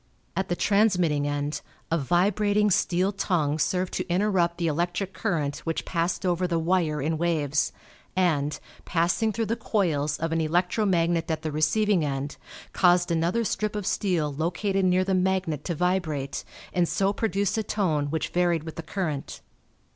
[0.35, 5.85] At the transmitting end a vibrating steel tongue served to interrupt the electric current which
[5.85, 7.71] passed over the wire in waves,
[8.15, 12.37] and, passing through the coils of an electro magnet at the receiving end,
[12.73, 16.43] caused another strip of steel located near the magnet to vibrate
[16.73, 19.41] and so produce a tone which varied with the current.